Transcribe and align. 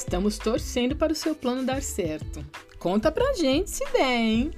Estamos 0.00 0.38
torcendo 0.38 0.96
para 0.96 1.12
o 1.12 1.14
seu 1.14 1.34
plano 1.34 1.62
dar 1.62 1.82
certo. 1.82 2.42
Conta 2.78 3.12
pra 3.12 3.34
gente 3.34 3.68
se 3.70 3.84
der, 3.92 4.18
hein? 4.18 4.50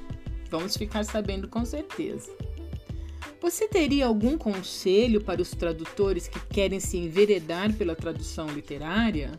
Vamos 0.49 0.77
ficar 0.77 1.05
sabendo 1.05 1.49
com 1.49 1.65
certeza. 1.65 2.31
Você 3.41 3.67
teria 3.67 4.07
algum 4.07 4.39
conselho 4.39 5.21
para 5.21 5.43
os 5.43 5.51
tradutores 5.51 6.29
que 6.29 6.39
querem 6.47 6.79
se 6.79 6.97
enveredar 6.97 7.75
pela 7.75 7.97
tradução 7.97 8.47
literária? 8.47 9.33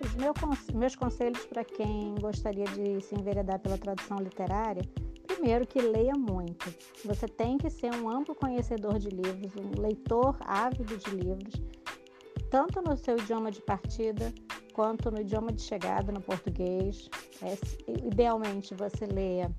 Os 0.00 0.74
meus 0.74 0.96
conselhos 0.96 1.46
para 1.46 1.64
quem 1.64 2.16
gostaria 2.16 2.64
de 2.64 3.00
se 3.02 3.14
enveredar 3.14 3.60
pela 3.60 3.78
tradução 3.78 4.18
literária, 4.18 4.82
primeiro 5.28 5.64
que 5.64 5.80
leia 5.80 6.14
muito. 6.14 6.74
Você 7.04 7.28
tem 7.28 7.56
que 7.56 7.70
ser 7.70 7.94
um 7.94 8.10
amplo 8.10 8.34
conhecedor 8.34 8.98
de 8.98 9.10
livros, 9.10 9.52
um 9.56 9.80
leitor 9.80 10.36
ávido 10.40 10.96
de 10.98 11.10
livros, 11.10 11.54
tanto 12.54 12.80
no 12.80 12.96
seu 12.96 13.18
idioma 13.18 13.50
de 13.50 13.60
partida 13.60 14.32
quanto 14.72 15.10
no 15.10 15.20
idioma 15.20 15.52
de 15.52 15.60
chegada 15.60 16.12
no 16.12 16.20
português. 16.20 17.10
É, 17.42 17.58
idealmente 18.06 18.72
você 18.76 19.06
leia 19.06 19.50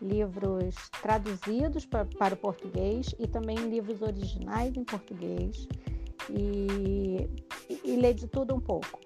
livros 0.00 0.74
traduzidos 1.02 1.84
para, 1.84 2.06
para 2.06 2.32
o 2.32 2.38
português 2.38 3.14
e 3.18 3.26
também 3.26 3.58
livros 3.58 4.00
originais 4.00 4.74
em 4.74 4.84
português 4.84 5.68
e, 6.30 7.28
e, 7.68 7.80
e 7.84 7.96
lê 7.96 8.14
de 8.14 8.26
tudo 8.26 8.54
um 8.54 8.60
pouco, 8.60 8.98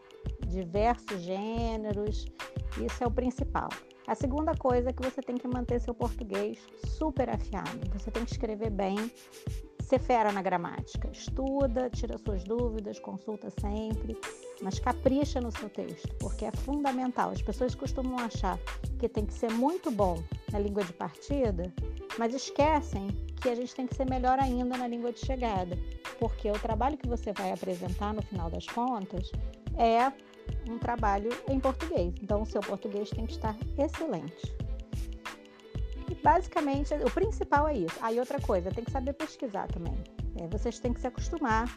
diversos 0.47 1.21
gêneros, 1.23 2.27
isso 2.87 3.03
é 3.03 3.07
o 3.09 3.11
principal. 3.11 3.69
A 4.07 4.15
segunda 4.15 4.55
coisa 4.55 4.91
é 4.91 4.93
que 4.93 5.03
você 5.03 5.21
tem 5.21 5.37
que 5.37 5.49
manter 5.49 5.81
seu 5.81 5.93
português 5.93 6.65
super 6.87 7.29
afiado. 7.31 7.81
Você 7.99 8.13
tem 8.13 8.25
que 8.25 8.31
escrever 8.31 8.71
bem, 8.71 8.97
ser 9.95 9.99
fera 10.01 10.33
na 10.33 10.43
gramática. 10.43 11.09
Estuda, 11.13 11.89
tira 11.91 12.19
suas 12.19 12.43
dúvidas, 12.43 12.99
consulta 12.99 13.49
sempre, 13.61 14.19
mas 14.61 14.79
capricha 14.79 15.41
no 15.41 15.53
seu 15.53 15.69
texto, 15.69 16.15
porque 16.19 16.45
é 16.45 16.51
fundamental. 16.51 17.31
As 17.31 17.43
pessoas 17.43 17.75
costumam 17.75 18.19
achar 18.19 18.59
que 18.99 19.09
tem 19.09 19.25
que 19.25 19.35
ser 19.35 19.51
muito 19.51 19.91
bom 19.91 20.23
na 20.51 20.59
língua 20.59 20.83
de 20.83 20.93
partida, 20.93 21.73
mas 22.19 22.35
esquecem 22.35 23.09
que 23.41 23.49
a 23.49 23.55
gente 23.55 23.75
tem 23.75 23.87
que 23.87 23.95
ser 23.95 24.09
melhor 24.09 24.39
ainda 24.39 24.77
na 24.77 24.87
língua 24.87 25.13
de 25.13 25.21
chegada, 25.21 25.79
porque 26.19 26.51
o 26.51 26.59
trabalho 26.59 26.97
que 26.97 27.09
você 27.09 27.33
vai 27.33 27.53
apresentar 27.53 28.13
no 28.13 28.23
final 28.23 28.51
das 28.51 28.67
contas 28.67 29.31
é 29.77 30.13
um 30.69 30.79
trabalho 30.79 31.31
em 31.49 31.61
português. 31.61 32.15
Então, 32.23 32.43
o 32.43 32.47
seu 32.47 32.61
português 32.61 33.11
tem 33.11 33.27
que 33.27 33.33
estar 33.33 33.57
excelente. 33.79 34.64
Basicamente, 36.23 36.95
o 36.95 37.11
principal 37.11 37.69
é 37.69 37.75
isso. 37.75 37.97
Aí, 38.01 38.19
outra 38.19 38.41
coisa, 38.41 38.71
tem 38.71 38.85
que 38.85 38.91
saber 38.91 39.13
pesquisar 39.13 39.69
também. 39.69 39.95
É, 40.41 40.49
vocês 40.49 40.79
têm 40.79 40.93
que 40.93 41.01
se 41.01 41.07
acostumar 41.07 41.69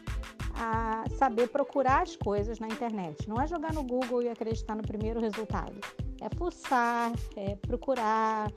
a 0.54 1.04
saber 1.16 1.48
procurar 1.48 2.02
as 2.02 2.16
coisas 2.16 2.58
na 2.58 2.66
internet. 2.66 3.28
Não 3.28 3.40
é 3.40 3.46
jogar 3.46 3.72
no 3.72 3.84
Google 3.84 4.22
e 4.22 4.28
acreditar 4.28 4.74
no 4.74 4.82
primeiro 4.82 5.20
resultado. 5.20 5.78
É 6.20 6.28
fuçar, 6.36 7.12
é 7.36 7.54
procurar, 7.56 8.50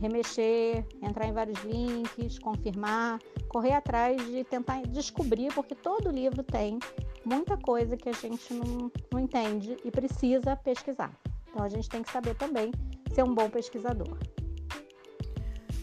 remexer, 0.00 0.84
entrar 1.00 1.26
em 1.26 1.32
vários 1.32 1.62
links, 1.62 2.38
confirmar, 2.38 3.20
correr 3.48 3.72
atrás 3.72 4.24
de 4.26 4.42
tentar 4.44 4.82
descobrir, 4.82 5.52
porque 5.54 5.74
todo 5.74 6.10
livro 6.10 6.42
tem 6.42 6.78
muita 7.24 7.56
coisa 7.56 7.96
que 7.96 8.08
a 8.08 8.12
gente 8.12 8.52
não, 8.52 8.90
não 9.12 9.20
entende 9.20 9.76
e 9.84 9.90
precisa 9.90 10.56
pesquisar. 10.56 11.12
Então 11.48 11.64
a 11.64 11.68
gente 11.68 11.88
tem 11.88 12.02
que 12.02 12.10
saber 12.10 12.34
também 12.34 12.72
ser 13.12 13.22
um 13.22 13.32
bom 13.32 13.48
pesquisador. 13.48 14.18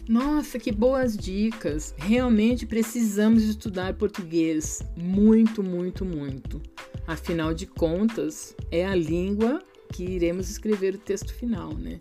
Nossa, 0.08 0.58
que 0.58 0.72
boas 0.72 1.16
dicas! 1.16 1.94
Realmente 1.96 2.66
precisamos 2.66 3.44
estudar 3.44 3.94
português 3.94 4.82
muito, 4.96 5.62
muito, 5.62 6.04
muito. 6.04 6.60
Afinal 7.06 7.54
de 7.54 7.66
contas, 7.66 8.54
é 8.70 8.84
a 8.84 8.96
língua 8.96 9.62
que 9.92 10.02
iremos 10.02 10.50
escrever 10.50 10.94
o 10.94 10.98
texto 10.98 11.32
final, 11.32 11.72
né? 11.74 12.00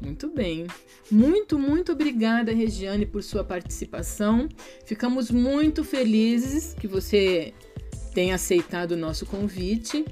Muito 0.00 0.28
bem. 0.28 0.66
Muito, 1.10 1.58
muito 1.58 1.92
obrigada, 1.92 2.52
Regiane, 2.52 3.04
por 3.04 3.22
sua 3.22 3.44
participação. 3.44 4.48
Ficamos 4.84 5.30
muito 5.30 5.84
felizes 5.84 6.74
que 6.74 6.88
você 6.88 7.52
tem 8.14 8.32
aceitado 8.32 8.92
o 8.92 8.96
nosso 8.96 9.26
convite 9.26 10.06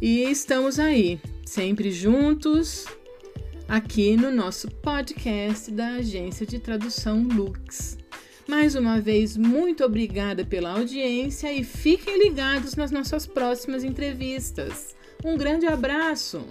e 0.00 0.22
estamos 0.22 0.78
aí, 0.78 1.20
sempre 1.44 1.92
juntos, 1.92 2.86
aqui 3.70 4.16
no 4.16 4.32
nosso 4.32 4.68
podcast 4.68 5.70
da 5.70 5.90
Agência 5.90 6.44
de 6.44 6.58
Tradução 6.58 7.22
Lux. 7.22 7.96
Mais 8.48 8.74
uma 8.74 9.00
vez, 9.00 9.36
muito 9.36 9.84
obrigada 9.84 10.44
pela 10.44 10.72
audiência 10.72 11.52
e 11.52 11.62
fiquem 11.62 12.18
ligados 12.18 12.74
nas 12.74 12.90
nossas 12.90 13.28
próximas 13.28 13.84
entrevistas. 13.84 14.96
Um 15.24 15.36
grande 15.36 15.66
abraço! 15.66 16.44